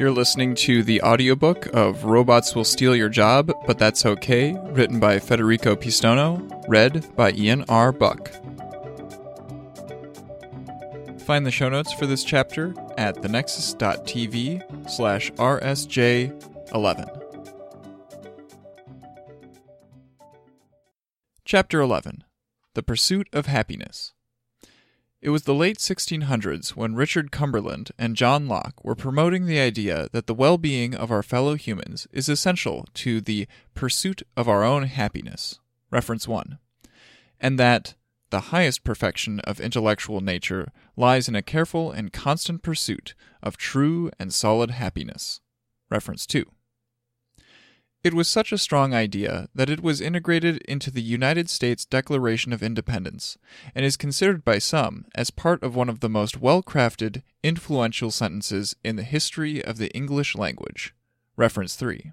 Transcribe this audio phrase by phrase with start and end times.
[0.00, 4.98] You're listening to the audiobook of Robots Will Steal Your Job, But That's Okay, written
[4.98, 7.92] by Federico Pistono, read by Ian R.
[7.92, 8.30] Buck.
[11.20, 17.22] Find the show notes for this chapter at thenexus.tv slash rsj11.
[21.44, 22.24] Chapter 11
[22.72, 24.14] The Pursuit of Happiness
[25.22, 30.08] it was the late 1600s when Richard Cumberland and John Locke were promoting the idea
[30.12, 34.64] that the well being of our fellow humans is essential to the pursuit of our
[34.64, 35.58] own happiness.
[35.90, 36.58] Reference 1.
[37.38, 37.94] And that
[38.30, 44.10] the highest perfection of intellectual nature lies in a careful and constant pursuit of true
[44.18, 45.40] and solid happiness.
[45.90, 46.46] Reference 2.
[48.02, 52.50] It was such a strong idea that it was integrated into the United States Declaration
[52.50, 53.36] of Independence
[53.74, 58.10] and is considered by some as part of one of the most well crafted, influential
[58.10, 60.94] sentences in the history of the English language.
[61.36, 62.12] Reference 3.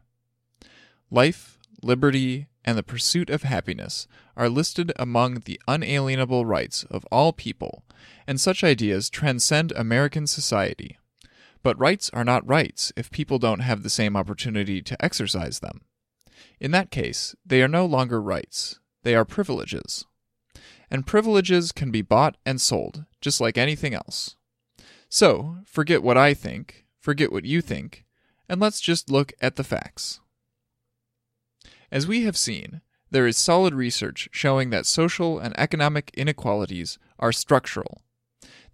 [1.09, 7.31] Life, liberty, and the pursuit of happiness are listed among the unalienable rights of all
[7.31, 7.85] people,
[8.27, 10.97] and such ideas transcend American society.
[11.67, 15.81] But rights are not rights if people don't have the same opportunity to exercise them.
[16.61, 20.05] In that case, they are no longer rights, they are privileges.
[20.89, 24.37] And privileges can be bought and sold, just like anything else.
[25.09, 28.05] So, forget what I think, forget what you think,
[28.47, 30.21] and let's just look at the facts.
[31.91, 32.79] As we have seen,
[33.11, 38.03] there is solid research showing that social and economic inequalities are structural.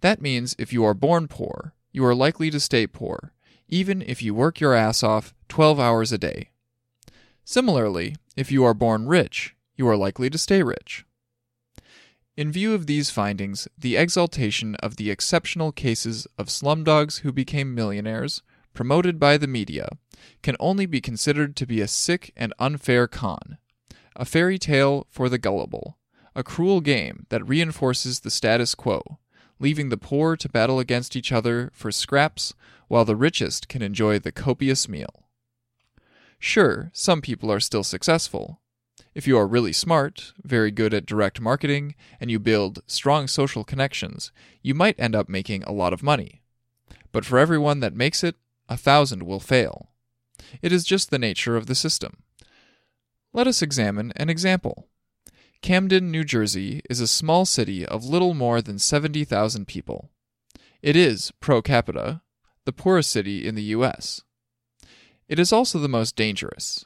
[0.00, 3.32] That means if you are born poor, you are likely to stay poor,
[3.68, 6.50] even if you work your ass off 12 hours a day.
[7.44, 11.06] Similarly, if you are born rich, you are likely to stay rich.
[12.36, 17.76] In view of these findings, the exaltation of the exceptional cases of slumdogs who became
[17.76, 19.88] millionaires, promoted by the media,
[20.42, 23.58] can only be considered to be a sick and unfair con,
[24.16, 25.96] a fairy tale for the gullible,
[26.34, 29.20] a cruel game that reinforces the status quo,
[29.64, 32.52] leaving the poor to battle against each other for scraps
[32.86, 35.24] while the richest can enjoy the copious meal.
[36.38, 38.60] Sure, some people are still successful.
[39.14, 43.64] If you are really smart, very good at direct marketing, and you build strong social
[43.64, 46.42] connections, you might end up making a lot of money.
[47.10, 48.36] But for everyone that makes it,
[48.68, 49.88] a thousand will fail.
[50.60, 52.18] It is just the nature of the system.
[53.32, 54.88] Let us examine an example.
[55.64, 60.10] Camden, New Jersey is a small city of little more than 70,000 people.
[60.82, 62.20] It is, pro capita,
[62.66, 64.20] the poorest city in the U.S.
[65.26, 66.84] It is also the most dangerous.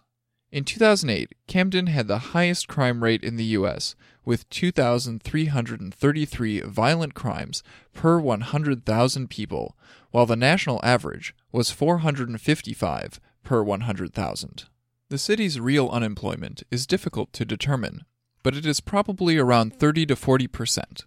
[0.53, 7.65] In 2008, Camden had the highest crime rate in the U.S., with 2,333 violent crimes
[7.93, 9.77] per 100,000 people,
[10.13, 14.65] while the national average was 455 per 100,000.
[15.09, 18.05] The city's real unemployment is difficult to determine
[18.43, 21.05] but it is probably around 30 to 40 percent.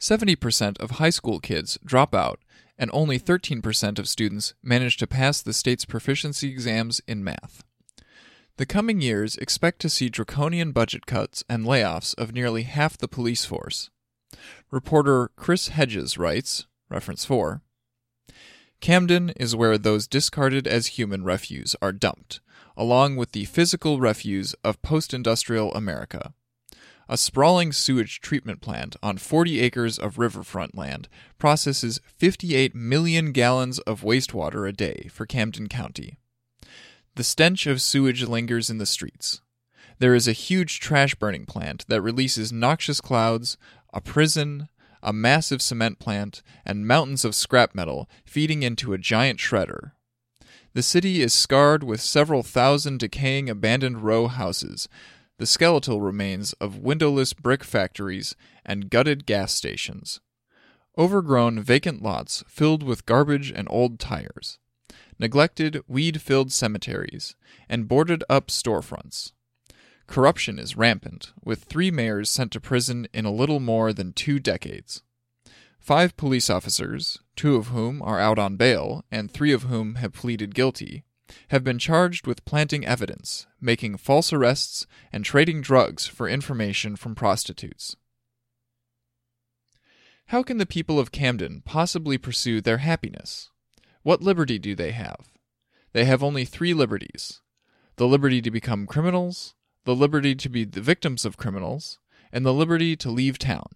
[0.00, 2.40] 70% of high school kids drop out,
[2.78, 7.64] and only 13% of students manage to pass the state's proficiency exams in math.
[8.58, 13.08] The coming years expect to see draconian budget cuts and layoffs of nearly half the
[13.08, 13.90] police force.
[14.70, 17.62] Reporter Chris Hedges writes, reference 4,
[18.80, 22.40] Camden is where those discarded as human refuse are dumped,
[22.76, 26.32] along with the physical refuse of post industrial America.
[27.08, 33.78] A sprawling sewage treatment plant on 40 acres of riverfront land processes 58 million gallons
[33.80, 36.18] of wastewater a day for Camden County.
[37.14, 39.40] The stench of sewage lingers in the streets.
[39.98, 43.56] There is a huge trash burning plant that releases noxious clouds,
[43.92, 44.68] a prison,
[45.02, 49.92] a massive cement plant, and mountains of scrap metal feeding into a giant shredder.
[50.74, 54.88] The city is scarred with several thousand decaying abandoned row houses,
[55.38, 58.34] the skeletal remains of windowless brick factories
[58.66, 60.20] and gutted gas stations.
[60.98, 64.58] Overgrown vacant lots filled with garbage and old tires.
[65.18, 67.36] Neglected, weed filled cemeteries,
[67.68, 69.32] and boarded up storefronts.
[70.08, 74.38] Corruption is rampant, with three mayors sent to prison in a little more than two
[74.38, 75.02] decades.
[75.78, 80.14] Five police officers, two of whom are out on bail and three of whom have
[80.14, 81.04] pleaded guilty,
[81.48, 87.14] have been charged with planting evidence, making false arrests, and trading drugs for information from
[87.14, 87.94] prostitutes.
[90.28, 93.50] How can the people of Camden possibly pursue their happiness?
[94.02, 95.28] What liberty do they have?
[95.92, 97.42] They have only three liberties
[97.96, 99.54] the liberty to become criminals,
[99.88, 101.98] the liberty to be the victims of criminals,
[102.30, 103.70] and the liberty to leave town.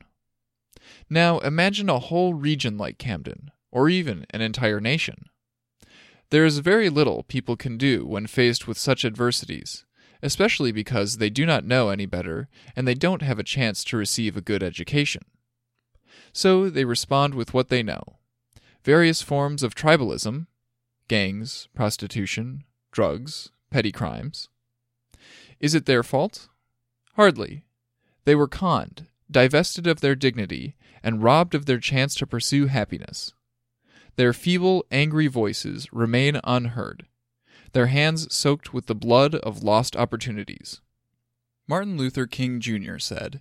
[1.08, 5.30] Now imagine a whole region like Camden, or even an entire nation.
[6.28, 9.86] There is very little people can do when faced with such adversities,
[10.22, 13.96] especially because they do not know any better and they don't have a chance to
[13.96, 15.22] receive a good education.
[16.34, 18.18] So they respond with what they know
[18.84, 20.46] various forms of tribalism,
[21.08, 24.50] gangs, prostitution, drugs, petty crimes.
[25.62, 26.48] Is it their fault?
[27.14, 27.64] Hardly.
[28.24, 33.32] They were conned, divested of their dignity, and robbed of their chance to pursue happiness.
[34.16, 37.06] Their feeble, angry voices remain unheard,
[37.72, 40.80] their hands soaked with the blood of lost opportunities.
[41.68, 42.98] Martin Luther King Jr.
[42.98, 43.40] said,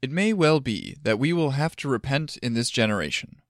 [0.00, 3.42] It may well be that we will have to repent in this generation,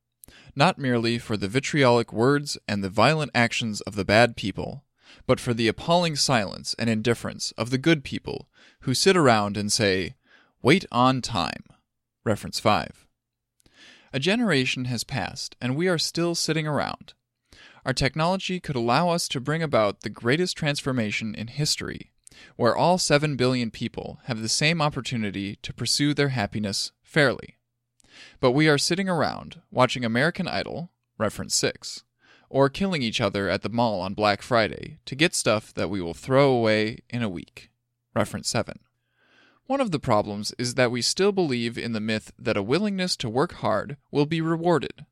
[0.57, 4.86] not merely for the vitriolic words and the violent actions of the bad people,
[5.27, 8.49] but for the appalling silence and indifference of the good people
[8.81, 10.15] who sit around and say,
[10.63, 11.65] Wait on time.
[12.25, 13.07] Reference 5.
[14.13, 17.15] A generation has passed, and we are still sitting around.
[17.85, 22.11] Our technology could allow us to bring about the greatest transformation in history,
[22.57, 27.59] where all 7 billion people have the same opportunity to pursue their happiness fairly.
[28.41, 32.03] But we are sitting around, watching American Idol, reference 6,
[32.49, 36.01] or killing each other at the mall on Black Friday to get stuff that we
[36.01, 37.71] will throw away in a week,
[38.15, 38.79] reference 7.
[39.67, 43.17] One of the problems is that we still believe in the myth that a willingness
[43.17, 45.05] to work hard will be rewarded,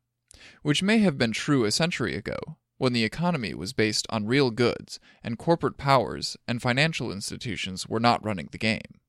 [0.61, 2.39] which may have been true a century ago,
[2.77, 7.99] when the economy was based on real goods and corporate powers and financial institutions were
[7.99, 8.99] not running the game.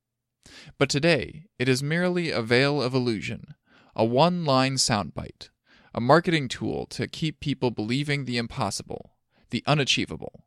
[0.79, 3.55] But today, it is merely a veil of illusion,
[3.95, 5.51] a one line soundbite,
[5.97, 9.13] a marketing tool to keep people believing the impossible,
[9.49, 10.45] the unachievable.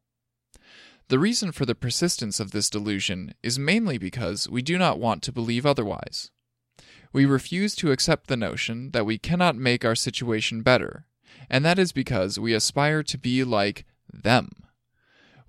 [1.08, 5.24] The reason for the persistence of this delusion is mainly because we do not want
[5.24, 6.30] to believe otherwise.
[7.12, 11.08] We refuse to accept the notion that we cannot make our situation better,
[11.50, 14.52] and that is because we aspire to be like them.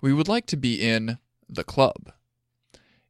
[0.01, 2.13] We would like to be in the club.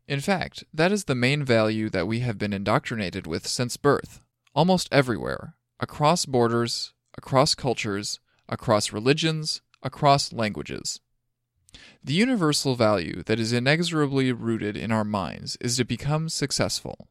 [0.08, 4.20] In fact, that is the main value that we have been indoctrinated with since birth,
[4.56, 11.00] almost everywhere, across borders, across cultures, across religions, across languages.
[12.04, 17.08] The universal value that is inexorably rooted in our minds is to become successful.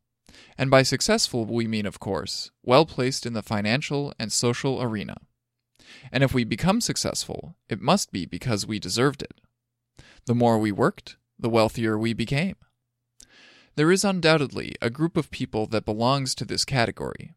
[0.57, 5.17] And by successful, we mean, of course, well placed in the financial and social arena.
[6.11, 9.41] And if we become successful, it must be because we deserved it.
[10.25, 12.57] The more we worked, the wealthier we became.
[13.75, 17.33] There is undoubtedly a group of people that belongs to this category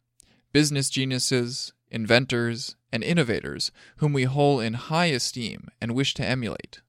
[0.53, 6.81] business geniuses, inventors, and innovators whom we hold in high esteem and wish to emulate.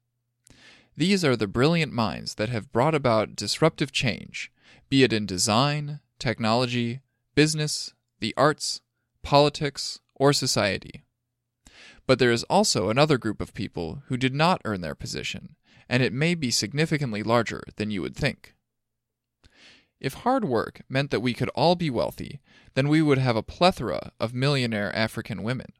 [0.96, 4.52] These are the brilliant minds that have brought about disruptive change,
[4.90, 7.02] be it in design, technology,
[7.36, 8.82] business, the arts,
[9.24, 11.04] politics, or society.
[12.06, 15.56] But there is also another group of people who did not earn their position,
[15.90, 18.54] and it may be significantly larger than you would think.
[20.04, 22.42] If hard work meant that we could all be wealthy,
[22.74, 25.72] then we would have a plethora of millionaire African women.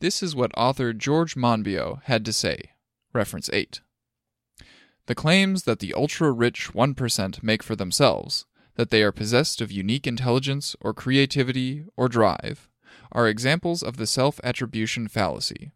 [0.00, 2.70] This is what author George Monbiot had to say.
[3.12, 3.82] Reference 8.
[5.06, 8.46] The claims that the ultra rich 1% make for themselves,
[8.76, 12.70] that they are possessed of unique intelligence or creativity or drive,
[13.12, 15.70] are examples of the self attribution fallacy.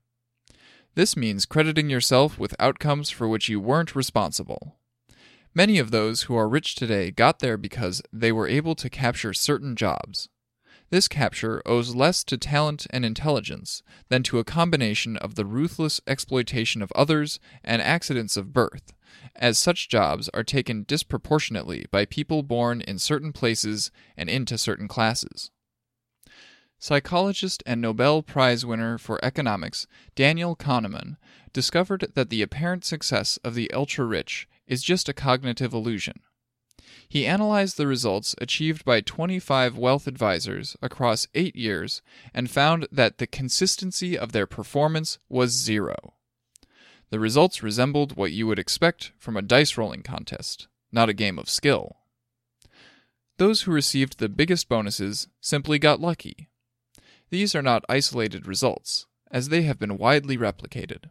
[0.95, 4.78] This means crediting yourself with outcomes for which you weren't responsible.
[5.55, 9.33] Many of those who are rich today got there because they were able to capture
[9.33, 10.29] certain jobs.
[10.91, 16.01] This capture owes less to talent and intelligence than to a combination of the ruthless
[16.07, 18.95] exploitation of others and accidents of birth,
[19.37, 24.89] as such jobs are taken disproportionately by people born in certain places and into certain
[24.89, 25.51] classes.
[26.79, 31.17] Psychologist and Nobel Prize winner for economics Daniel Kahneman
[31.53, 36.21] discovered that the apparent success of the ultra rich is just a cognitive illusion.
[37.09, 42.03] He analyzed the results achieved by 25 wealth advisors across eight years
[42.35, 45.97] and found that the consistency of their performance was zero.
[47.11, 51.39] The results resembled what you would expect from a dice rolling contest, not a game
[51.39, 51.97] of skill.
[53.39, 56.51] Those who received the biggest bonuses simply got lucky.
[57.31, 61.11] These are not isolated results, as they have been widely replicated.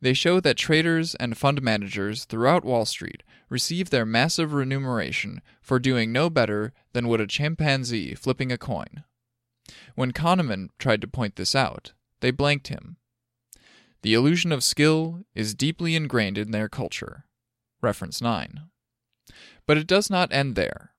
[0.00, 5.78] They show that traders and fund managers throughout Wall Street receive their massive remuneration for
[5.78, 9.04] doing no better than would a chimpanzee flipping a coin.
[9.94, 12.96] When Kahneman tried to point this out, they blanked him.
[14.02, 17.24] The illusion of skill is deeply ingrained in their culture.
[17.80, 18.60] Reference 9.
[19.66, 20.92] But it does not end there.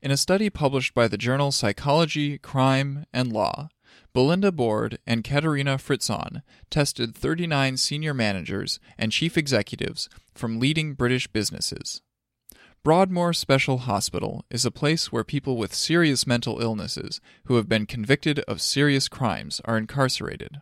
[0.00, 3.68] In a study published by the journal Psychology, Crime, and Law,
[4.12, 11.26] Belinda Board and Katerina Fritzon tested 39 senior managers and chief executives from leading British
[11.26, 12.02] businesses.
[12.84, 17.86] Broadmoor Special Hospital is a place where people with serious mental illnesses who have been
[17.86, 20.60] convicted of serious crimes are incarcerated.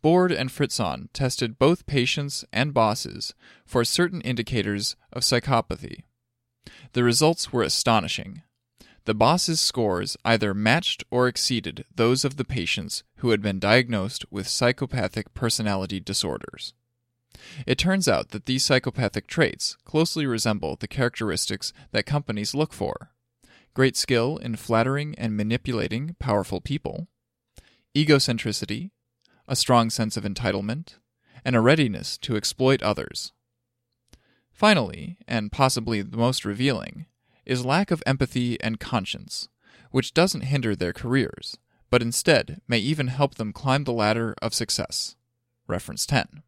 [0.00, 3.34] Board and Fritzon tested both patients and bosses
[3.66, 6.04] for certain indicators of psychopathy.
[6.92, 8.42] The results were astonishing.
[9.06, 14.24] The boss's scores either matched or exceeded those of the patients who had been diagnosed
[14.32, 16.74] with psychopathic personality disorders.
[17.68, 23.12] It turns out that these psychopathic traits closely resemble the characteristics that companies look for
[23.74, 27.06] great skill in flattering and manipulating powerful people,
[27.94, 28.90] egocentricity,
[29.46, 30.94] a strong sense of entitlement,
[31.44, 33.32] and a readiness to exploit others.
[34.50, 37.04] Finally, and possibly the most revealing,
[37.46, 39.48] is lack of empathy and conscience,
[39.90, 41.58] which doesn't hinder their careers,
[41.90, 45.16] but instead may even help them climb the ladder of success.
[45.66, 46.42] Reference 10.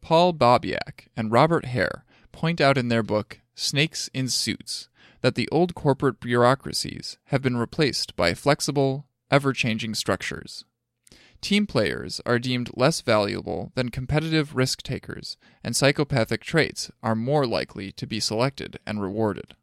[0.00, 4.88] Paul Babiak and Robert Hare point out in their book Snakes in Suits
[5.22, 10.64] that the old corporate bureaucracies have been replaced by flexible, ever changing structures.
[11.40, 17.46] Team players are deemed less valuable than competitive risk takers, and psychopathic traits are more
[17.46, 19.54] likely to be selected and rewarded.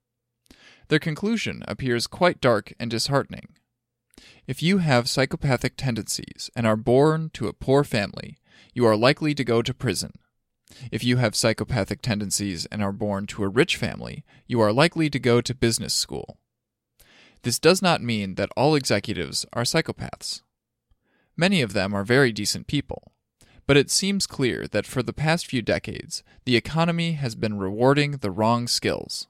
[0.92, 3.48] Their conclusion appears quite dark and disheartening.
[4.46, 8.40] If you have psychopathic tendencies and are born to a poor family,
[8.74, 10.12] you are likely to go to prison.
[10.92, 15.10] If you have psychopathic tendencies and are born to a rich family, you are likely
[15.12, 16.40] to go to business school.
[17.44, 20.42] This does not mean that all executives are psychopaths.
[21.38, 23.14] Many of them are very decent people.
[23.66, 28.18] But it seems clear that for the past few decades, the economy has been rewarding
[28.18, 29.28] the wrong skills.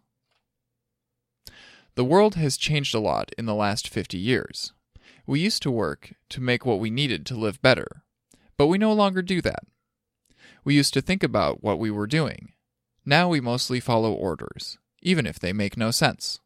[1.96, 4.72] The world has changed a lot in the last 50 years.
[5.28, 8.04] We used to work to make what we needed to live better,
[8.58, 9.64] but we no longer do that.
[10.64, 12.54] We used to think about what we were doing.
[13.06, 16.40] Now we mostly follow orders, even if they make no sense.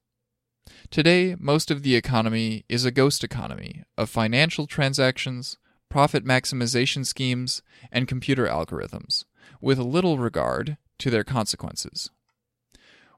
[0.89, 5.57] Today, most of the economy is a ghost economy of financial transactions,
[5.89, 7.61] profit maximization schemes,
[7.91, 9.25] and computer algorithms,
[9.61, 12.09] with little regard to their consequences.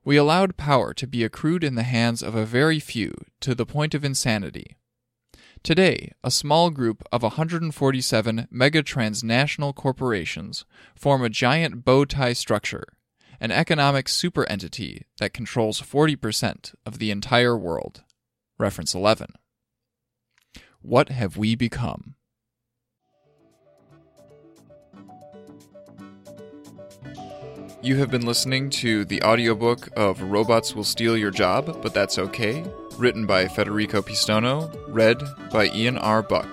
[0.07, 3.65] We allowed power to be accrued in the hands of a very few to the
[3.65, 4.77] point of insanity.
[5.63, 10.63] Today, a small group of 147 mega transnational corporations
[10.95, 12.85] form a giant bow tie structure,
[13.41, 18.05] an economic superentity that controls 40% of the entire world.
[18.57, 19.33] Reference 11.
[20.79, 22.15] What have we become?
[27.87, 32.19] You have been listening to the audiobook of Robots Will Steal Your Job, But That's
[32.19, 36.21] Okay, written by Federico Pistono, read by Ian R.
[36.21, 36.49] Buck.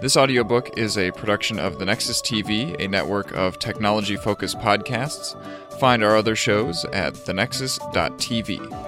[0.00, 5.34] This audiobook is a production of the Nexus TV, a network of technology focused podcasts.
[5.80, 8.83] Find our other shows at thenexus.tv.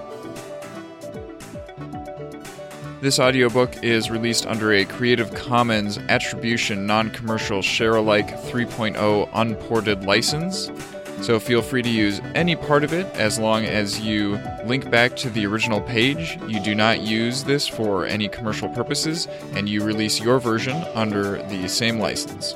[2.99, 10.03] This audiobook is released under a Creative Commons Attribution Non Commercial Share Alike 3.0 Unported
[10.03, 10.71] license.
[11.21, 15.15] So feel free to use any part of it as long as you link back
[15.17, 16.39] to the original page.
[16.47, 21.43] You do not use this for any commercial purposes, and you release your version under
[21.49, 22.55] the same license.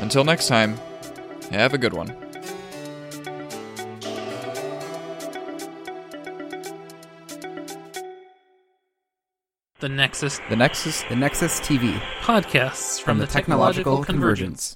[0.00, 0.80] Until next time,
[1.52, 2.23] have a good one.
[9.84, 14.74] The Nexus The Nexus, the Nexus TV podcasts from, from the Technological Convergence.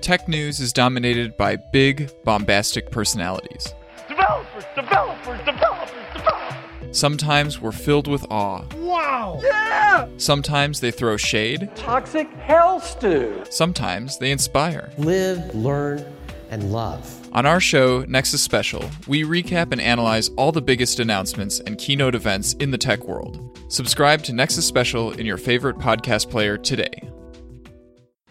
[0.00, 3.74] Tech news is dominated by big, bombastic personalities.
[4.08, 6.96] Developers, developers, developers, developers.
[6.98, 8.64] Sometimes we're filled with awe.
[8.78, 9.38] Wow.
[9.42, 10.08] Yeah.
[10.16, 11.70] Sometimes they throw shade.
[11.74, 13.44] Toxic hell stew.
[13.50, 14.90] Sometimes they inspire.
[14.96, 16.10] Live, learn,
[16.52, 17.18] and love.
[17.32, 22.14] On our show, Nexus Special, we recap and analyze all the biggest announcements and keynote
[22.14, 23.58] events in the tech world.
[23.68, 27.10] Subscribe to Nexus Special in your favorite podcast player today.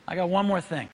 [0.08, 0.88] I got one more thing.